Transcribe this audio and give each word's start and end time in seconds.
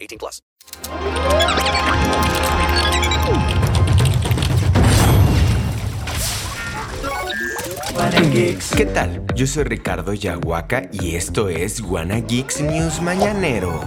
18 0.00 0.18
plus. 0.18 0.42
¿Qué 8.76 8.86
tal? 8.86 9.24
Yo 9.34 9.46
soy 9.46 9.64
Ricardo 9.64 10.14
Yahuaca 10.14 10.88
y 10.92 11.16
esto 11.16 11.48
es 11.48 11.80
Wanna 11.80 12.20
Geeks 12.20 12.60
News 12.60 13.02
Mañanero. 13.02 13.80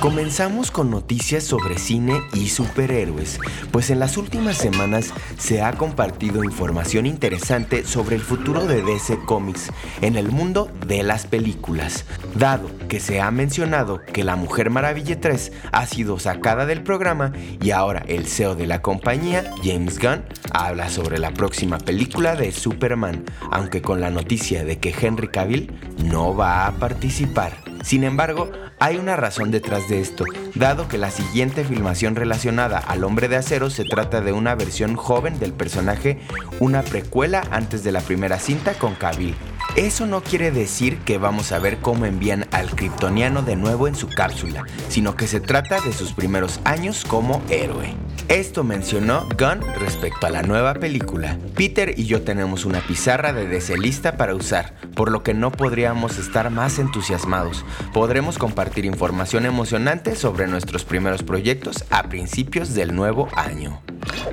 Comenzamos 0.00 0.70
con 0.70 0.90
noticias 0.90 1.44
sobre 1.44 1.78
cine 1.78 2.20
y 2.32 2.48
superhéroes, 2.48 3.40
pues 3.72 3.90
en 3.90 3.98
las 3.98 4.16
últimas 4.16 4.56
semanas 4.56 5.12
se 5.38 5.62
ha 5.62 5.72
compartido 5.72 6.44
información 6.44 7.06
interesante 7.06 7.84
sobre 7.84 8.16
el 8.16 8.22
futuro 8.22 8.66
de 8.66 8.82
DC 8.82 9.18
Comics 9.24 9.70
en 10.02 10.16
el 10.16 10.30
mundo 10.30 10.70
de 10.86 11.02
las 11.02 11.26
películas, 11.26 12.04
dado 12.34 12.70
que 12.88 13.00
se 13.00 13.20
ha 13.20 13.30
mencionado 13.30 14.00
que 14.00 14.22
La 14.22 14.36
Mujer 14.36 14.70
Maravilla 14.70 15.18
3 15.18 15.52
ha 15.72 15.86
sido 15.86 16.18
sacada 16.18 16.66
del 16.66 16.82
programa 16.82 17.32
y 17.62 17.70
ahora 17.70 18.04
el 18.06 18.26
CEO 18.26 18.54
de 18.54 18.66
la 18.66 18.82
compañía, 18.82 19.50
James 19.64 19.98
Gunn, 19.98 20.24
habla 20.52 20.88
sobre 20.90 21.18
la 21.18 21.32
próxima 21.32 21.78
película 21.78 22.36
de 22.36 22.52
Superman, 22.52 23.24
aunque 23.56 23.80
con 23.80 24.02
la 24.02 24.10
noticia 24.10 24.64
de 24.64 24.78
que 24.78 24.94
Henry 25.00 25.28
Cavill 25.28 25.72
no 26.04 26.36
va 26.36 26.66
a 26.66 26.72
participar. 26.72 27.56
Sin 27.82 28.04
embargo, 28.04 28.50
hay 28.78 28.98
una 28.98 29.16
razón 29.16 29.50
detrás 29.50 29.88
de 29.88 30.00
esto, 30.02 30.24
dado 30.54 30.88
que 30.88 30.98
la 30.98 31.10
siguiente 31.10 31.64
filmación 31.64 32.16
relacionada 32.16 32.76
al 32.76 33.02
hombre 33.02 33.28
de 33.28 33.36
acero 33.36 33.70
se 33.70 33.84
trata 33.84 34.20
de 34.20 34.32
una 34.32 34.54
versión 34.54 34.94
joven 34.94 35.38
del 35.38 35.54
personaje, 35.54 36.18
una 36.60 36.82
precuela 36.82 37.44
antes 37.50 37.82
de 37.82 37.92
la 37.92 38.02
primera 38.02 38.38
cinta 38.38 38.74
con 38.74 38.94
Cavill. 38.94 39.34
Eso 39.74 40.06
no 40.06 40.22
quiere 40.22 40.50
decir 40.50 40.98
que 40.98 41.16
vamos 41.16 41.50
a 41.52 41.58
ver 41.58 41.78
cómo 41.78 42.04
envían 42.04 42.46
al 42.50 42.68
kryptoniano 42.70 43.40
de 43.40 43.56
nuevo 43.56 43.88
en 43.88 43.94
su 43.94 44.08
cápsula, 44.08 44.64
sino 44.90 45.16
que 45.16 45.26
se 45.26 45.40
trata 45.40 45.80
de 45.80 45.94
sus 45.94 46.12
primeros 46.12 46.60
años 46.64 47.06
como 47.06 47.42
héroe. 47.48 47.94
Esto 48.28 48.64
mencionó 48.64 49.28
Gunn 49.38 49.60
respecto 49.78 50.26
a 50.26 50.30
la 50.30 50.42
nueva 50.42 50.74
película. 50.74 51.38
Peter 51.54 51.94
y 51.96 52.06
yo 52.06 52.22
tenemos 52.22 52.64
una 52.64 52.80
pizarra 52.80 53.32
de 53.32 53.46
DC 53.46 53.78
lista 53.78 54.16
para 54.16 54.34
usar, 54.34 54.74
por 54.96 55.12
lo 55.12 55.22
que 55.22 55.32
no 55.32 55.52
podríamos 55.52 56.18
estar 56.18 56.50
más 56.50 56.80
entusiasmados. 56.80 57.64
Podremos 57.94 58.36
compartir 58.36 58.84
información 58.84 59.46
emocionante 59.46 60.16
sobre 60.16 60.48
nuestros 60.48 60.84
primeros 60.84 61.22
proyectos 61.22 61.84
a 61.90 62.08
principios 62.08 62.74
del 62.74 62.96
nuevo 62.96 63.28
año. 63.36 63.80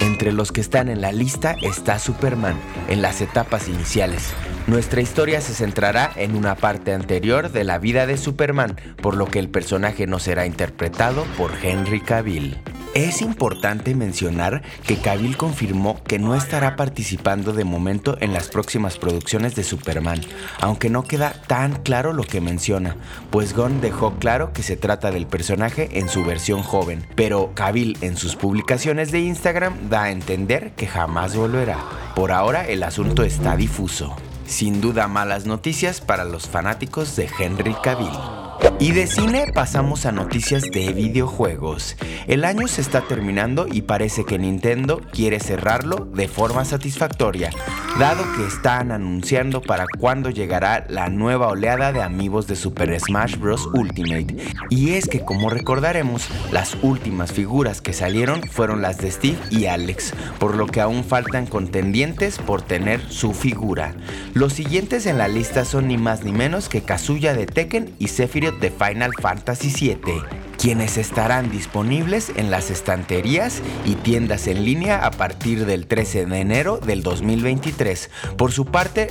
Entre 0.00 0.32
los 0.32 0.52
que 0.52 0.60
están 0.60 0.90
en 0.90 1.00
la 1.00 1.12
lista 1.12 1.56
está 1.62 1.98
Superman, 1.98 2.56
en 2.88 3.00
las 3.00 3.22
etapas 3.22 3.68
iniciales. 3.68 4.34
Nuestra 4.66 5.00
historia 5.00 5.40
se 5.40 5.54
centrará 5.54 6.10
en 6.16 6.36
una 6.36 6.56
parte 6.56 6.92
anterior 6.92 7.50
de 7.50 7.64
la 7.64 7.78
vida 7.78 8.06
de 8.06 8.18
Superman, 8.18 8.76
por 9.00 9.16
lo 9.16 9.24
que 9.24 9.38
el 9.38 9.48
personaje 9.48 10.06
no 10.06 10.18
será 10.18 10.44
interpretado 10.44 11.24
por 11.38 11.52
Henry 11.62 12.02
Cavill. 12.02 12.58
Es 12.98 13.22
importante 13.22 13.94
mencionar 13.94 14.62
que 14.84 14.96
Cavill 14.96 15.36
confirmó 15.36 16.02
que 16.02 16.18
no 16.18 16.34
estará 16.34 16.74
participando 16.74 17.52
de 17.52 17.62
momento 17.62 18.18
en 18.20 18.32
las 18.32 18.48
próximas 18.48 18.98
producciones 18.98 19.54
de 19.54 19.62
Superman, 19.62 20.20
aunque 20.60 20.90
no 20.90 21.04
queda 21.04 21.32
tan 21.46 21.76
claro 21.84 22.12
lo 22.12 22.24
que 22.24 22.40
menciona, 22.40 22.96
pues 23.30 23.54
Gunn 23.54 23.80
dejó 23.80 24.14
claro 24.14 24.52
que 24.52 24.64
se 24.64 24.76
trata 24.76 25.12
del 25.12 25.28
personaje 25.28 26.00
en 26.00 26.08
su 26.08 26.24
versión 26.24 26.64
joven, 26.64 27.06
pero 27.14 27.52
Cavill 27.54 27.96
en 28.00 28.16
sus 28.16 28.34
publicaciones 28.34 29.12
de 29.12 29.20
Instagram 29.20 29.88
da 29.88 30.02
a 30.02 30.10
entender 30.10 30.72
que 30.72 30.88
jamás 30.88 31.36
volverá. 31.36 31.78
Por 32.16 32.32
ahora 32.32 32.66
el 32.66 32.82
asunto 32.82 33.22
está 33.22 33.54
difuso. 33.54 34.16
Sin 34.44 34.80
duda 34.80 35.06
malas 35.06 35.46
noticias 35.46 36.00
para 36.00 36.24
los 36.24 36.48
fanáticos 36.48 37.14
de 37.14 37.28
Henry 37.38 37.76
Cavill. 37.80 38.47
Y 38.80 38.92
de 38.92 39.06
cine 39.06 39.46
pasamos 39.52 40.06
a 40.06 40.12
noticias 40.12 40.62
de 40.70 40.92
videojuegos. 40.92 41.96
El 42.28 42.44
año 42.44 42.68
se 42.68 42.80
está 42.80 43.00
terminando 43.00 43.66
y 43.66 43.82
parece 43.82 44.24
que 44.24 44.38
Nintendo 44.38 45.00
quiere 45.12 45.40
cerrarlo 45.40 46.08
de 46.14 46.28
forma 46.28 46.64
satisfactoria, 46.64 47.50
dado 47.98 48.24
que 48.36 48.46
están 48.46 48.92
anunciando 48.92 49.60
para 49.60 49.84
cuándo 49.98 50.30
llegará 50.30 50.86
la 50.88 51.08
nueva 51.08 51.48
oleada 51.48 51.92
de 51.92 52.00
amigos 52.00 52.46
de 52.46 52.54
Super 52.54 52.98
Smash 53.00 53.36
Bros. 53.36 53.68
Ultimate. 53.74 54.36
Y 54.70 54.90
es 54.90 55.08
que 55.08 55.24
como 55.24 55.50
recordaremos, 55.50 56.28
las 56.52 56.76
últimas 56.82 57.32
figuras 57.32 57.80
que 57.80 57.92
salieron 57.92 58.42
fueron 58.42 58.82
las 58.82 58.98
de 58.98 59.10
Steve 59.10 59.38
y 59.50 59.66
Alex, 59.66 60.14
por 60.38 60.54
lo 60.54 60.66
que 60.66 60.80
aún 60.80 61.02
faltan 61.02 61.46
contendientes 61.46 62.38
por 62.38 62.62
tener 62.62 63.00
su 63.10 63.34
figura. 63.34 63.94
Los 64.32 64.52
siguientes 64.52 65.06
en 65.06 65.18
la 65.18 65.26
lista 65.26 65.64
son 65.64 65.88
ni 65.88 65.98
más 65.98 66.22
ni 66.22 66.30
menos 66.30 66.68
que 66.68 66.82
Kazuya 66.82 67.34
de 67.34 67.46
Tekken 67.46 67.96
y 67.98 68.08
Sephiroth 68.08 68.60
de 68.60 68.70
Final 68.70 69.10
Fantasy 69.20 69.72
VII, 69.76 70.22
quienes 70.58 70.98
estarán 70.98 71.50
disponibles 71.50 72.32
en 72.36 72.50
las 72.50 72.70
estanterías 72.70 73.62
y 73.84 73.94
tiendas 73.94 74.46
en 74.48 74.64
línea 74.64 75.06
a 75.06 75.10
partir 75.10 75.64
del 75.64 75.86
13 75.86 76.26
de 76.26 76.40
enero 76.40 76.78
del 76.78 77.02
2023. 77.02 78.10
Por 78.36 78.52
su 78.52 78.66
parte, 78.66 79.08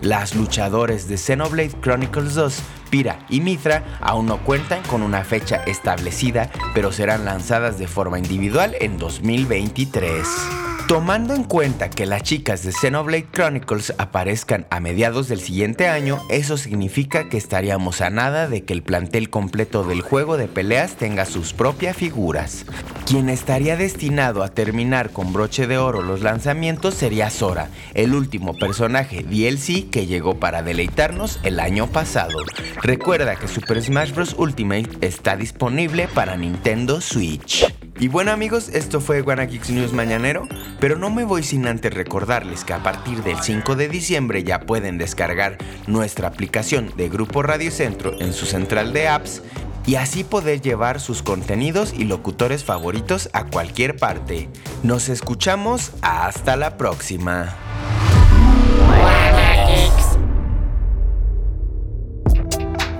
las 0.00 0.34
luchadores 0.34 1.08
de 1.08 1.18
Xenoblade 1.18 1.80
Chronicles 1.80 2.34
2, 2.34 2.58
Pira 2.90 3.24
y 3.28 3.40
Mithra 3.40 3.98
aún 4.00 4.26
no 4.26 4.38
cuentan 4.38 4.82
con 4.84 5.02
una 5.02 5.24
fecha 5.24 5.56
establecida, 5.64 6.50
pero 6.74 6.92
serán 6.92 7.24
lanzadas 7.24 7.78
de 7.78 7.86
forma 7.86 8.18
individual 8.18 8.74
en 8.80 8.98
2023. 8.98 10.75
Tomando 10.88 11.34
en 11.34 11.42
cuenta 11.42 11.90
que 11.90 12.06
las 12.06 12.22
chicas 12.22 12.62
de 12.62 12.70
Xenoblade 12.70 13.26
Chronicles 13.32 13.92
aparezcan 13.98 14.68
a 14.70 14.78
mediados 14.78 15.26
del 15.26 15.40
siguiente 15.40 15.88
año, 15.88 16.22
eso 16.28 16.56
significa 16.56 17.28
que 17.28 17.36
estaríamos 17.36 18.00
a 18.00 18.10
nada 18.10 18.46
de 18.46 18.62
que 18.62 18.72
el 18.72 18.84
plantel 18.84 19.28
completo 19.28 19.82
del 19.82 20.00
juego 20.00 20.36
de 20.36 20.46
peleas 20.46 20.94
tenga 20.94 21.24
sus 21.24 21.52
propias 21.54 21.96
figuras. 21.96 22.66
Quien 23.04 23.28
estaría 23.28 23.76
destinado 23.76 24.44
a 24.44 24.48
terminar 24.50 25.10
con 25.10 25.32
broche 25.32 25.66
de 25.66 25.76
oro 25.76 26.02
los 26.02 26.22
lanzamientos 26.22 26.94
sería 26.94 27.30
Sora, 27.30 27.68
el 27.94 28.14
último 28.14 28.54
personaje 28.54 29.24
DLC 29.24 29.90
que 29.90 30.06
llegó 30.06 30.38
para 30.38 30.62
deleitarnos 30.62 31.40
el 31.42 31.58
año 31.58 31.88
pasado. 31.88 32.38
Recuerda 32.80 33.34
que 33.34 33.48
Super 33.48 33.82
Smash 33.82 34.12
Bros. 34.12 34.36
Ultimate 34.38 34.90
está 35.00 35.36
disponible 35.36 36.06
para 36.06 36.36
Nintendo 36.36 37.00
Switch. 37.00 37.66
Y 37.98 38.08
bueno 38.08 38.30
amigos, 38.30 38.68
esto 38.68 39.00
fue 39.00 39.22
Wanna 39.22 39.46
Geeks 39.46 39.70
News 39.70 39.92
Mañanero, 39.94 40.46
pero 40.80 40.96
no 40.96 41.08
me 41.10 41.24
voy 41.24 41.42
sin 41.42 41.66
antes 41.66 41.94
recordarles 41.94 42.62
que 42.62 42.74
a 42.74 42.82
partir 42.82 43.22
del 43.22 43.40
5 43.40 43.74
de 43.74 43.88
diciembre 43.88 44.44
ya 44.44 44.60
pueden 44.60 44.98
descargar 44.98 45.56
nuestra 45.86 46.28
aplicación 46.28 46.92
de 46.96 47.08
Grupo 47.08 47.42
Radio 47.42 47.70
Centro 47.70 48.20
en 48.20 48.34
su 48.34 48.44
central 48.44 48.92
de 48.92 49.08
apps 49.08 49.42
y 49.86 49.94
así 49.94 50.24
poder 50.24 50.60
llevar 50.60 51.00
sus 51.00 51.22
contenidos 51.22 51.94
y 51.94 52.04
locutores 52.04 52.64
favoritos 52.64 53.30
a 53.32 53.44
cualquier 53.44 53.96
parte. 53.96 54.50
Nos 54.82 55.08
escuchamos 55.08 55.92
hasta 56.02 56.56
la 56.56 56.76
próxima. 56.76 57.56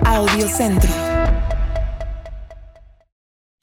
Audio 0.05 0.47
Centro. 0.47 0.89